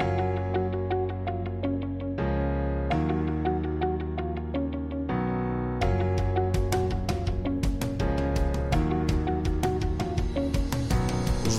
you 0.00 0.23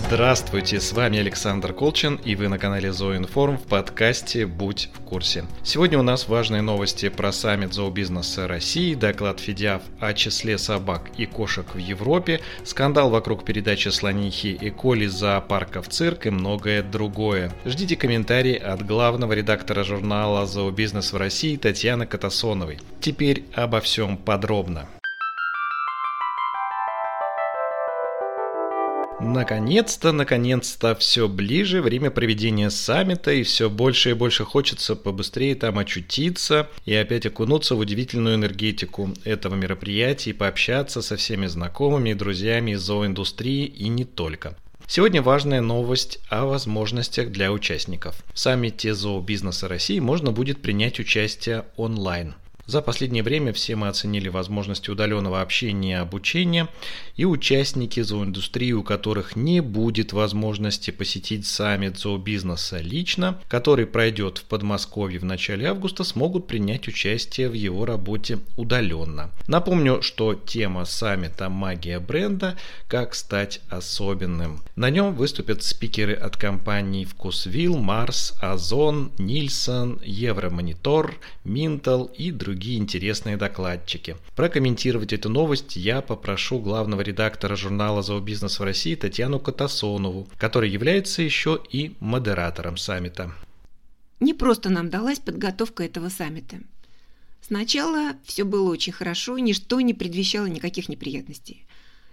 Здравствуйте, 0.08 0.80
с 0.80 0.94
вами 0.94 1.18
Александр 1.18 1.74
Колчин 1.74 2.20
и 2.24 2.36
вы 2.36 2.48
на 2.48 2.60
канале 2.60 2.94
Зооинформ 2.94 3.58
в 3.58 3.64
подкасте 3.64 4.46
«Будь 4.46 4.92
в 4.94 5.00
курсе». 5.00 5.46
Сегодня 5.64 5.98
у 5.98 6.04
нас 6.04 6.28
важные 6.28 6.62
новости 6.62 7.10
про 7.10 7.32
саммит 7.32 7.74
зообизнеса 7.74 8.48
России, 8.48 8.94
доклад 8.94 9.40
Федиав 9.40 9.82
о 10.00 10.14
числе 10.14 10.60
собак 10.60 11.10
и 11.18 11.26
кошек 11.26 11.74
в 11.74 11.80
Европе, 11.80 12.40
скандал 12.64 13.10
вокруг 13.10 13.46
передачи 13.46 13.88
слонихи 13.88 14.52
и 14.52 14.70
коли 14.70 15.08
зоопарка 15.08 15.82
в 15.82 15.90
цирк 15.90 16.28
и 16.28 16.30
многое 16.30 16.84
другое. 16.84 17.52
Ждите 17.66 17.96
комментарии 17.96 18.56
от 18.56 18.86
главного 18.86 19.34
редактора 19.34 19.84
журнала 19.84 20.46
«Зообизнес 20.46 21.14
в 21.14 21.18
России» 21.18 21.58
Татьяны 21.58 22.06
Катасоновой. 22.06 22.78
Теперь 23.02 23.46
обо 23.56 23.82
всем 23.82 24.18
подробно. 24.18 24.88
Наконец-то, 29.26 30.12
наконец-то, 30.12 30.94
все 30.94 31.28
ближе 31.28 31.82
время 31.82 32.12
проведения 32.12 32.70
саммита, 32.70 33.32
и 33.34 33.42
все 33.42 33.72
больше 33.72 34.12
и 34.12 34.14
больше 34.14 34.46
хочется 34.46 34.96
побыстрее 34.96 35.56
там 35.56 35.80
очутиться 35.80 36.70
и 36.86 36.94
опять 36.94 37.26
окунуться 37.26 37.74
в 37.74 37.80
удивительную 37.80 38.36
энергетику 38.36 39.10
этого 39.24 39.56
мероприятия 39.56 40.30
и 40.30 40.34
пообщаться 40.34 41.02
со 41.02 41.18
всеми 41.18 41.48
знакомыми 41.48 42.12
и 42.12 42.14
друзьями 42.14 42.72
из 42.72 42.82
зооиндустрии 42.82 43.66
и 43.66 43.88
не 43.88 44.06
только. 44.06 44.56
Сегодня 44.86 45.24
важная 45.24 45.62
новость 45.62 46.20
о 46.30 46.46
возможностях 46.46 47.32
для 47.32 47.52
участников. 47.52 48.24
В 48.32 48.40
саммите 48.40 48.94
зообизнеса 48.94 49.68
России 49.68 49.98
можно 49.98 50.32
будет 50.32 50.62
принять 50.62 51.00
участие 51.00 51.66
онлайн– 51.78 52.36
за 52.68 52.82
последнее 52.82 53.22
время 53.22 53.54
все 53.54 53.76
мы 53.76 53.88
оценили 53.88 54.28
возможности 54.28 54.90
удаленного 54.90 55.42
общения 55.42 55.92
и 55.92 56.02
обучения, 56.02 56.68
и 57.16 57.24
участники 57.24 58.02
зооиндустрии, 58.02 58.72
у 58.72 58.82
которых 58.82 59.36
не 59.36 59.60
будет 59.60 60.14
возможности 60.14 60.90
посетить 60.90 61.46
саммит 61.46 62.00
зообизнеса 62.00 62.80
лично, 62.80 63.40
который 63.48 63.86
пройдет 63.86 64.40
в 64.40 64.46
Подмосковье 64.46 65.20
в 65.20 65.26
начале 65.26 65.68
августа, 65.68 66.04
смогут 66.04 66.48
принять 66.48 66.88
участие 66.88 67.50
в 67.50 67.54
его 67.54 67.86
работе 67.86 68.40
удаленно. 68.56 69.30
Напомню, 69.48 70.02
что 70.02 70.34
тема 70.34 70.86
саммита 70.86 71.50
«Магия 71.50 72.00
бренда. 72.00 72.58
Как 72.88 73.14
стать 73.14 73.62
особенным». 73.70 74.64
На 74.76 74.90
нем 74.90 75.14
выступят 75.14 75.64
спикеры 75.64 76.14
от 76.14 76.36
компаний 76.36 77.06
«Вкусвилл», 77.06 77.78
«Марс», 77.78 78.34
«Озон», 78.42 79.12
«Нильсон», 79.20 80.02
«Евромонитор», 80.04 81.16
«Минтал» 81.44 82.06
и 82.06 82.32
другие 82.32 82.55
другие 82.56 82.80
интересные 82.80 83.36
докладчики. 83.36 84.16
Прокомментировать 84.34 85.12
эту 85.12 85.28
новость 85.28 85.76
я 85.76 86.02
попрошу 86.02 86.58
главного 86.60 87.02
редактора 87.02 87.58
журнала 87.58 88.02
«Зообизнес 88.02 88.60
в 88.60 88.64
России» 88.64 88.96
Татьяну 88.96 89.42
Катасонову, 89.42 90.30
который 90.38 90.70
является 90.70 91.22
еще 91.22 91.62
и 91.70 91.98
модератором 92.00 92.78
саммита. 92.78 93.34
Не 94.22 94.34
просто 94.34 94.70
нам 94.70 94.90
далась 94.90 95.20
подготовка 95.20 95.84
этого 95.84 96.08
саммита. 96.08 96.60
Сначала 97.42 98.14
все 98.24 98.46
было 98.46 98.72
очень 98.72 98.94
хорошо, 98.94 99.38
ничто 99.38 99.82
не 99.82 99.94
предвещало 99.94 100.46
никаких 100.46 100.88
неприятностей. 100.88 101.66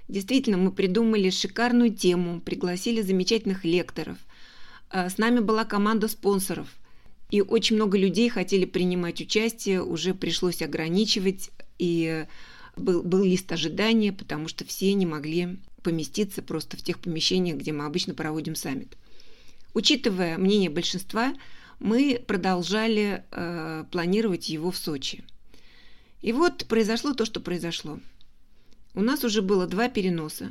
Действительно, 0.09 0.57
мы 0.57 0.73
придумали 0.73 1.31
шикарную 1.31 1.95
тему, 1.95 2.41
пригласили 2.41 3.01
замечательных 3.01 3.65
лекторов. 3.65 4.19
А 4.91 5.09
с 5.09 5.19
нами 5.19 5.39
была 5.39 5.65
команда 5.65 6.09
спонсоров– 6.09 6.67
и 7.33 7.41
очень 7.41 7.77
много 7.77 7.97
людей 7.97 8.29
хотели 8.29 8.67
принимать 8.67 9.23
участие, 9.23 9.83
уже 9.83 10.13
пришлось 10.13 10.61
ограничивать, 10.61 11.51
и 11.79 12.27
был, 12.77 13.03
был 13.03 13.25
лист 13.25 13.51
ожидания, 13.51 14.13
потому 14.13 14.49
что 14.49 14.67
все 14.67 14.93
не 14.93 15.07
могли 15.07 15.57
поместиться 15.83 16.43
просто 16.43 16.77
в 16.77 16.83
тех 16.83 16.99
помещениях, 16.99 17.57
где 17.57 17.73
мы 17.73 17.87
обычно 17.87 18.13
проводим 18.13 18.55
саммит. 18.55 18.99
Учитывая 19.73 20.37
мнение 20.37 20.69
большинства, 20.69 21.35
мы 21.81 22.23
продолжали 22.25 23.25
э, 23.31 23.85
планировать 23.91 24.51
его 24.51 24.71
в 24.71 24.77
Сочи. 24.77 25.25
И 26.21 26.35
вот 26.35 26.67
произошло 26.67 27.15
то, 27.15 27.25
что 27.25 27.41
произошло. 27.41 27.99
У 28.95 29.01
нас 29.01 29.25
уже 29.25 29.41
было 29.41 29.67
два 29.67 29.89
переноса. 29.89 30.51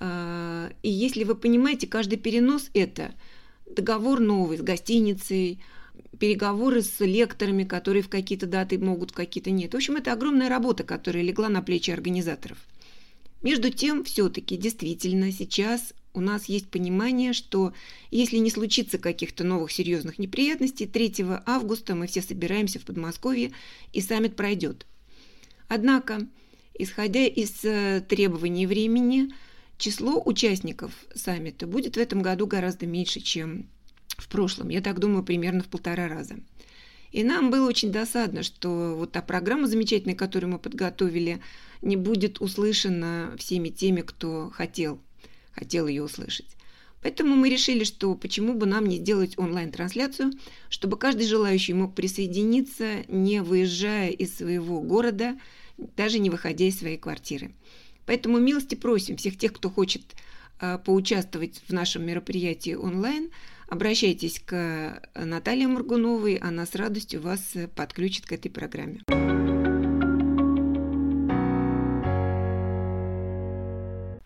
Э, 0.00 0.70
и 0.82 0.88
если 0.88 1.24
вы 1.24 1.34
понимаете, 1.34 1.86
каждый 1.86 2.16
перенос 2.16 2.70
это 2.72 3.12
договор 3.66 4.20
новый 4.20 4.56
с 4.56 4.62
гостиницей, 4.62 5.60
переговоры 6.18 6.82
с 6.82 7.00
лекторами, 7.00 7.64
которые 7.64 8.02
в 8.02 8.08
какие-то 8.08 8.46
даты 8.46 8.78
могут, 8.78 9.10
в 9.10 9.14
какие-то 9.14 9.50
нет. 9.50 9.72
В 9.72 9.76
общем, 9.76 9.96
это 9.96 10.12
огромная 10.12 10.48
работа, 10.48 10.84
которая 10.84 11.22
легла 11.22 11.48
на 11.48 11.62
плечи 11.62 11.90
организаторов. 11.90 12.58
Между 13.42 13.70
тем, 13.70 14.04
все-таки 14.04 14.56
действительно 14.56 15.30
сейчас 15.30 15.92
у 16.14 16.20
нас 16.20 16.46
есть 16.46 16.68
понимание, 16.68 17.32
что 17.32 17.74
если 18.10 18.38
не 18.38 18.50
случится 18.50 18.98
каких-то 18.98 19.44
новых 19.44 19.72
серьезных 19.72 20.18
неприятностей, 20.18 20.86
3 20.86 21.26
августа 21.44 21.94
мы 21.94 22.06
все 22.06 22.22
собираемся 22.22 22.78
в 22.78 22.84
Подмосковье 22.84 23.50
и 23.92 24.00
саммит 24.00 24.36
пройдет. 24.36 24.86
Однако, 25.68 26.26
исходя 26.72 27.26
из 27.26 27.64
э, 27.64 28.02
требований 28.08 28.66
времени, 28.66 29.30
число 29.76 30.22
участников 30.24 30.92
саммита 31.14 31.66
будет 31.66 31.96
в 31.96 32.00
этом 32.00 32.22
году 32.22 32.46
гораздо 32.46 32.86
меньше, 32.86 33.20
чем 33.20 33.66
в 34.16 34.28
прошлом, 34.28 34.68
я 34.68 34.80
так 34.80 34.98
думаю, 34.98 35.22
примерно 35.22 35.62
в 35.62 35.68
полтора 35.68 36.08
раза. 36.08 36.36
И 37.12 37.22
нам 37.22 37.50
было 37.50 37.68
очень 37.68 37.92
досадно, 37.92 38.42
что 38.42 38.96
вот 38.96 39.12
та 39.12 39.22
программа 39.22 39.68
замечательная, 39.68 40.16
которую 40.16 40.52
мы 40.52 40.58
подготовили, 40.58 41.40
не 41.80 41.96
будет 41.96 42.40
услышана 42.40 43.34
всеми 43.38 43.68
теми, 43.68 44.00
кто 44.00 44.50
хотел, 44.52 45.00
хотел 45.52 45.86
ее 45.86 46.02
услышать. 46.02 46.56
Поэтому 47.02 47.36
мы 47.36 47.50
решили, 47.50 47.84
что 47.84 48.14
почему 48.14 48.54
бы 48.54 48.66
нам 48.66 48.86
не 48.86 48.96
сделать 48.96 49.38
онлайн-трансляцию, 49.38 50.32
чтобы 50.70 50.96
каждый 50.96 51.26
желающий 51.26 51.74
мог 51.74 51.94
присоединиться, 51.94 53.04
не 53.08 53.42
выезжая 53.42 54.08
из 54.08 54.34
своего 54.34 54.80
города, 54.80 55.38
даже 55.76 56.18
не 56.18 56.30
выходя 56.30 56.64
из 56.64 56.78
своей 56.78 56.96
квартиры. 56.96 57.54
Поэтому 58.06 58.38
милости 58.38 58.74
просим 58.74 59.16
всех 59.16 59.36
тех, 59.36 59.52
кто 59.52 59.70
хочет 59.70 60.02
поучаствовать 60.84 61.62
в 61.68 61.72
нашем 61.72 62.04
мероприятии 62.06 62.74
онлайн– 62.74 63.30
Обращайтесь 63.68 64.40
к 64.44 65.00
Наталье 65.14 65.66
Моргуновой, 65.68 66.36
она 66.36 66.66
с 66.66 66.74
радостью 66.74 67.20
вас 67.22 67.54
подключит 67.74 68.26
к 68.26 68.32
этой 68.32 68.50
программе. 68.50 69.00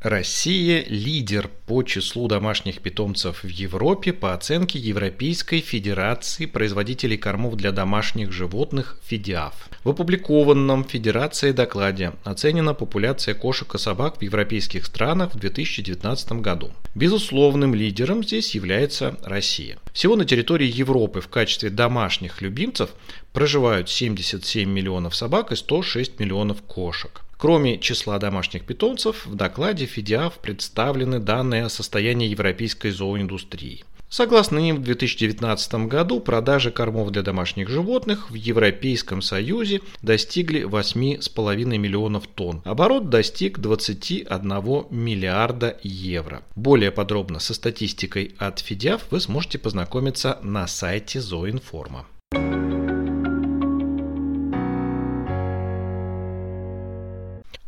Россия– 0.04 0.84
лидер 0.88 1.50
по 1.66 1.82
числу 1.82 2.28
домашних 2.28 2.81
питомцев 2.81 3.42
в 3.42 3.48
Европе 3.48 4.12
по 4.12 4.32
оценке 4.32 4.78
Европейской 4.78 5.59
Федерации 5.59 6.47
производителей 6.47 7.16
кормов 7.16 7.56
для 7.56 7.72
домашних 7.72 8.31
животных 8.31 8.97
«Федиаф». 9.03 9.69
В 9.82 9.88
опубликованном 9.88 10.84
Федерацией 10.84 11.53
докладе 11.53 12.12
оценена 12.22 12.75
популяция 12.75 13.34
кошек 13.34 13.75
и 13.75 13.78
собак 13.78 14.19
в 14.19 14.22
европейских 14.22 14.86
странах 14.86 15.34
в 15.34 15.41
2019 15.41 16.30
году. 16.34 16.70
Безусловным 16.94 17.75
лидером 17.75 18.22
здесь 18.22 18.54
является 18.54 19.16
Россия. 19.25 19.78
Всего 19.92 20.15
на 20.15 20.25
территории 20.25 20.70
Европы 20.72 21.20
в 21.20 21.26
качестве 21.26 21.70
домашних 21.70 22.41
любимцев 22.41 22.91
проживают 23.32 23.91
77 23.91 24.70
миллионов 24.70 25.16
собак 25.16 25.50
и 25.50 25.56
106 25.56 26.20
миллионов 26.20 26.62
кошек. 26.62 27.25
Кроме 27.38 27.78
числа 27.78 28.19
домашних 28.19 28.65
питомцев, 28.65 29.25
в 29.25 29.37
докладе 29.37 29.87
ФИДИАФ 29.87 30.41
представлены 30.41 31.21
данные 31.21 31.66
о 31.66 31.69
состоянии 31.69 32.26
европейской 32.26 32.91
зооиндустрии. 32.91 33.84
Согласно 34.10 34.59
им, 34.59 34.76
в 34.76 34.83
2019 34.83 35.86
году 35.86 36.18
продажи 36.18 36.72
кормов 36.72 37.10
для 37.10 37.22
домашних 37.22 37.68
животных 37.68 38.33
в 38.33 38.34
Европейском 38.34 39.22
Союзе 39.22 39.83
достигли 40.03 40.65
8,5 40.65 41.78
миллионов 41.78 42.27
тонн. 42.27 42.60
Оборот 42.65 43.09
достиг 43.09 43.60
21 43.60 44.86
миллиарда 44.91 45.78
евро. 45.84 46.42
Более 46.57 46.91
подробно 46.91 47.39
со 47.39 47.54
статистикой 47.54 48.34
от 48.39 48.59
ФИДИАФ 48.59 49.13
вы 49.13 49.21
сможете 49.21 49.59
познакомиться 49.59 50.39
на 50.42 50.66
сайте 50.66 51.21
Зооинформа. 51.21 52.07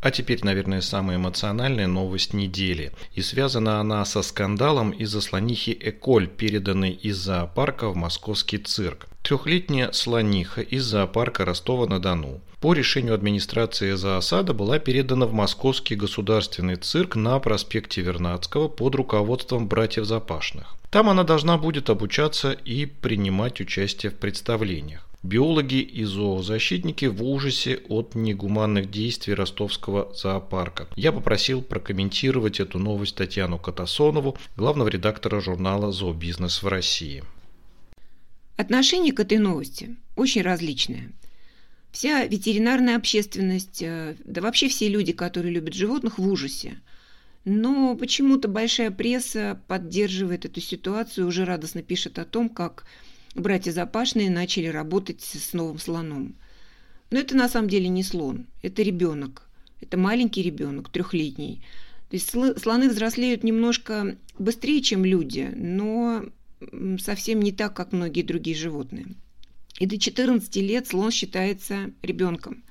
А 0.01 0.11
теперь, 0.11 0.41
наверное, 0.43 0.81
самая 0.81 1.17
эмоциональная 1.17 1.87
новость 1.87 2.33
недели. 2.33 2.93
И 3.15 3.23
связана 3.23 3.81
она 3.81 4.05
со 4.05 4.23
скандалом 4.23 4.91
из-за 4.91 5.21
слонихи 5.21 5.77
Эколь, 5.79 6.27
переданной 6.27 6.93
из 6.93 7.17
зоопарка 7.17 7.89
в 7.89 7.97
московский 7.97 8.59
цирк. 8.59 9.07
Трехлетняя 9.23 9.93
слониха 9.93 10.63
из 10.63 10.85
зоопарка 10.85 11.45
Ростова-на-Дону 11.45 12.41
по 12.61 12.75
решению 12.75 13.15
администрации 13.15 13.95
зоосада 13.95 14.53
была 14.53 14.79
передана 14.79 15.25
в 15.25 15.33
Московский 15.33 15.95
государственный 15.95 16.77
цирк 16.77 17.17
на 17.17 17.39
проспекте 17.39 18.03
Вернадского 18.03 18.69
под 18.69 18.97
руководством 18.97 19.67
братьев 19.67 20.05
Запашных. 20.05 20.77
Там 20.91 21.09
она 21.09 21.25
должна 21.25 21.57
будет 21.57 21.89
обучаться 21.89 22.53
и 22.53 22.85
принимать 22.85 23.63
участие 23.63 24.13
в 24.13 24.17
представлениях. 24.17 25.07
Биологи 25.23 25.83
и 25.83 26.05
зоозащитники 26.05 27.05
в 27.05 27.23
ужасе 27.23 27.83
от 27.89 28.15
негуманных 28.15 28.91
действий 28.91 29.35
ростовского 29.35 30.15
зоопарка. 30.15 30.89
Я 30.97 31.13
попросил 31.13 31.61
прокомментировать 31.61 32.59
эту 32.59 32.79
новость 32.79 33.17
Татьяну 33.17 33.59
Катасонову, 33.59 34.39
главного 34.57 34.89
редактора 34.89 35.41
журнала 35.41 35.93
«Зообизнес» 35.93 36.63
в 36.63 36.69
России. 36.69 37.23
Отношение 38.57 39.13
к 39.13 39.21
этой 39.21 39.37
новости 39.37 39.97
очень 40.17 40.41
различное. 40.41 41.13
Вся 41.93 42.25
ветеринарная 42.25 42.97
общественность, 42.97 43.83
э, 43.83 44.17
да 44.25 44.41
вообще 44.41 44.69
все 44.69 44.89
люди, 44.89 45.13
которые 45.13 45.53
любят 45.53 45.75
животных, 45.75 46.19
в 46.19 46.27
ужасе. 46.27 46.79
Но 47.45 47.95
почему-то 47.95 48.49
большая 48.49 48.91
пресса 48.91 49.61
поддерживает 49.67 50.47
эту 50.47 50.61
ситуацию, 50.61 51.27
уже 51.27 51.45
радостно 51.45 51.83
пишет 51.83 52.19
о 52.19 52.25
том, 52.25 52.49
как 52.49 52.85
братья 53.35 53.73
Запашные 53.73 54.31
начали 54.31 54.67
работать 54.67 55.23
с 55.23 55.53
новым 55.53 55.79
слоном. 55.79 56.37
Но 57.11 57.19
это 57.19 57.37
на 57.37 57.49
самом 57.49 57.69
деле 57.69 57.89
не 57.89 58.03
слон, 58.03 58.47
это 58.63 58.83
ребенок. 58.83 59.49
Это 59.81 59.97
маленький 59.97 60.43
ребенок, 60.43 60.91
трехлетний. 60.91 61.63
То 62.11 62.17
есть 62.17 62.31
слоны 62.31 62.89
взрослеют 62.89 63.45
немножко 63.45 64.17
быстрее, 64.39 64.83
чем 64.83 65.05
люди, 65.05 65.51
но 65.55 66.25
совсем 66.99 67.41
не 67.41 67.53
так, 67.53 67.75
как 67.75 67.93
многие 67.93 68.23
другие 68.23 68.57
животные. 68.57 69.07
И 69.79 69.87
до 69.87 69.99
14 69.99 70.55
лет 70.57 70.89
слон 70.89 71.11
считается 71.11 71.91
ребенком. 72.03 72.63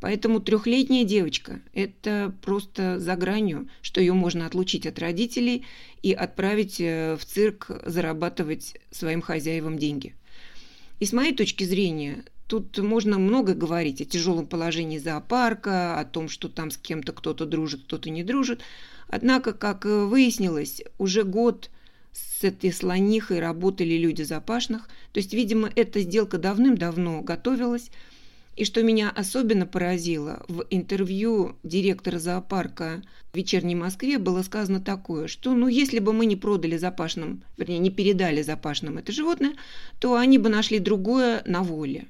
Поэтому 0.00 0.40
трехлетняя 0.40 1.04
девочка– 1.04 1.60
это 1.74 2.34
просто 2.40 2.98
за 2.98 3.16
гранью, 3.16 3.68
что 3.82 4.00
ее 4.00 4.14
можно 4.14 4.46
отлучить 4.46 4.86
от 4.86 4.98
родителей 4.98 5.66
и 6.02 6.12
отправить 6.12 6.80
э, 6.80 7.16
в 7.16 7.24
цирк 7.24 7.70
зарабатывать 7.84 8.76
своим 8.90 9.20
хозяевам 9.20 9.78
деньги. 9.78 10.14
И 11.00 11.04
с 11.04 11.12
моей 11.12 11.34
точки 11.34 11.64
зрения, 11.64 12.24
тут 12.46 12.78
можно 12.78 13.18
много 13.18 13.54
говорить 13.54 14.00
о 14.00 14.06
тяжелом 14.06 14.46
положении 14.46 14.98
зоопарка, 14.98 16.00
о 16.00 16.04
том, 16.06 16.30
что 16.30 16.48
там 16.48 16.70
с 16.70 16.78
кем-то 16.78 17.12
кто-то 17.12 17.44
дружит, 17.44 17.82
кто-то 17.84 18.08
не 18.08 18.24
дружит. 18.24 18.62
Однако, 19.06 19.52
как 19.52 19.84
выяснилось, 19.84 20.82
уже 20.96 21.24
год 21.24 21.70
с 22.12 22.42
этой 22.42 22.72
слонихой 22.72 23.38
работали 23.38 23.96
люди 23.96 24.22
запашных. 24.22 24.88
То 25.12 25.18
есть, 25.18 25.34
видимо, 25.34 25.70
эта 25.76 26.00
сделка 26.00 26.38
давным-давно 26.38 27.20
готовилась– 27.20 27.90
и 28.56 28.64
что 28.64 28.82
меня 28.82 29.10
особенно 29.10 29.66
поразило, 29.66 30.44
в 30.48 30.66
интервью 30.70 31.56
директора 31.62 32.18
зоопарка 32.18 33.02
в 33.32 33.36
«Вечерней 33.36 33.74
Москве» 33.74 34.18
было 34.18 34.42
сказано 34.42 34.80
такое, 34.80 35.28
что 35.28 35.54
ну 35.54 35.68
если 35.68 35.98
бы 35.98 36.12
мы 36.12 36.26
не 36.26 36.36
продали 36.36 36.76
запашным, 36.76 37.42
вернее, 37.56 37.78
не 37.78 37.90
передали 37.90 38.42
запашным 38.42 38.98
это 38.98 39.12
животное, 39.12 39.54
то 39.98 40.16
они 40.16 40.38
бы 40.38 40.48
нашли 40.48 40.78
другое 40.78 41.42
на 41.46 41.62
воле. 41.62 42.08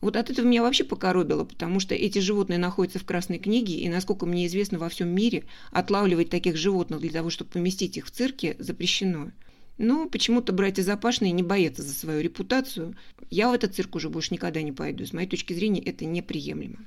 Вот 0.00 0.16
от 0.16 0.30
этого 0.30 0.46
меня 0.46 0.62
вообще 0.62 0.84
покоробило, 0.84 1.44
потому 1.44 1.80
что 1.80 1.94
эти 1.94 2.20
животные 2.20 2.58
находятся 2.58 3.00
в 3.00 3.04
Красной 3.04 3.38
книге, 3.38 3.74
и, 3.74 3.88
насколько 3.88 4.26
мне 4.26 4.46
известно, 4.46 4.78
во 4.78 4.88
всем 4.88 5.08
мире 5.08 5.44
отлавливать 5.72 6.30
таких 6.30 6.56
животных 6.56 7.00
для 7.00 7.10
того, 7.10 7.30
чтобы 7.30 7.50
поместить 7.50 7.96
их 7.96 8.06
в 8.06 8.10
цирке, 8.10 8.54
запрещено. 8.60 9.32
Но 9.78 10.08
почему-то 10.08 10.52
братья 10.52 10.82
Запашные 10.82 11.30
не 11.30 11.44
боятся 11.44 11.82
за 11.82 11.94
свою 11.94 12.20
репутацию. 12.20 12.96
Я 13.30 13.48
в 13.48 13.54
этот 13.54 13.76
цирк 13.76 13.94
уже 13.94 14.08
больше 14.08 14.34
никогда 14.34 14.60
не 14.60 14.72
пойду. 14.72 15.06
С 15.06 15.12
моей 15.12 15.28
точки 15.28 15.52
зрения, 15.52 15.80
это 15.80 16.04
неприемлемо. 16.04 16.78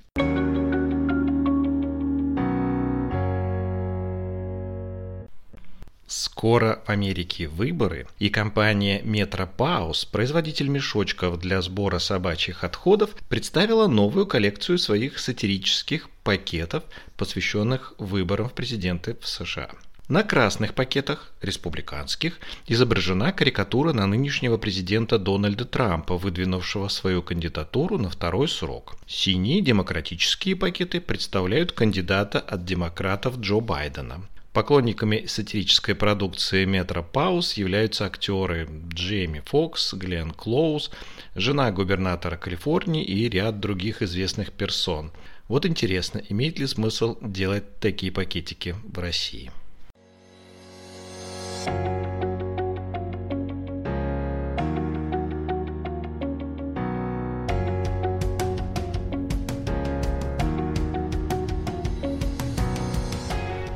Скоро 6.06 6.84
в 6.86 6.90
Америке 6.90 7.48
выборы, 7.48 8.06
и 8.20 8.30
компания 8.30 9.02
Метропаус, 9.04 10.04
производитель 10.04 10.68
мешочков 10.68 11.40
для 11.40 11.62
сбора 11.62 12.00
собачьих 12.00 12.66
отходов, 12.66 13.12
представила 13.30 13.88
новую 13.88 14.26
коллекцию 14.26 14.78
своих 14.78 15.20
сатирических 15.20 16.10
пакетов, 16.26 16.84
посвященных 17.16 17.94
выборам 17.98 18.50
в 18.50 18.54
президенты 18.54 19.16
в 19.22 19.26
США. 19.26 19.72
На 20.12 20.24
красных 20.24 20.74
пакетах, 20.74 21.32
республиканских, 21.42 22.42
изображена 22.68 23.32
карикатура 23.32 23.94
на 23.94 24.08
нынешнего 24.08 24.58
президента 24.58 25.18
Дональда 25.18 25.64
Трампа, 25.64 26.18
выдвинувшего 26.18 26.90
свою 26.90 27.24
кандидатуру 27.24 27.98
на 27.98 28.10
второй 28.10 28.50
срок. 28.50 28.98
Синие 29.08 29.62
демократические 29.62 30.58
пакеты 30.58 31.00
представляют 31.00 31.72
кандидата 31.72 32.42
от 32.42 32.66
демократов 32.66 33.40
Джо 33.40 33.62
Байдена. 33.62 34.28
Поклонниками 34.52 35.28
сатирической 35.28 35.96
продукции 35.96 36.66
Метро 36.66 37.04
Паус 37.04 37.54
являются 37.54 38.06
актеры 38.06 38.68
Джейми 38.94 39.42
Фокс, 39.46 39.94
Глен 39.94 40.32
Клоуз, 40.32 40.92
жена 41.36 41.72
губернатора 41.72 42.36
Калифорнии 42.36 43.06
и 43.06 43.30
ряд 43.30 43.62
других 43.62 44.02
известных 44.02 44.52
персон. 44.52 45.14
Вот 45.48 45.66
интересно, 45.66 46.22
имеет 46.28 46.60
ли 46.60 46.68
смысл 46.68 47.18
делать 47.22 47.80
такие 47.80 48.12
пакетики 48.12 48.76
в 48.84 49.00
России? 49.00 49.52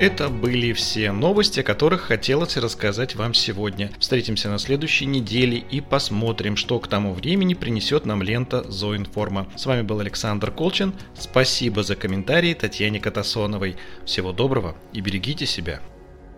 Это 0.05 0.29
были 0.29 0.71
все 0.73 1.11
новости, 1.11 1.61
о 1.61 1.63
которых 1.63 2.01
хотелось 2.01 2.57
рассказать 2.57 3.15
вам 3.15 3.33
сегодня. 3.33 3.89
Встретимся 3.97 4.49
на 4.49 4.59
следующей 4.59 5.07
неделе 5.07 5.57
и 5.57 5.81
посмотрим, 5.81 6.57
что 6.57 6.79
к 6.79 6.87
тому 6.87 7.11
времени 7.11 7.55
принесет 7.55 8.05
нам 8.05 8.21
лента 8.21 8.69
Зоинформа. 8.69 9.47
С 9.55 9.65
вами 9.65 9.81
был 9.81 10.01
Александр 10.01 10.51
Колчин. 10.51 10.93
Спасибо 11.17 11.81
за 11.81 11.95
комментарии 11.95 12.53
Татьяне 12.53 12.99
Катасоновой. 12.99 13.77
Всего 14.05 14.31
доброго 14.31 14.75
и 14.93 15.01
берегите 15.01 15.47
себя. 15.47 15.81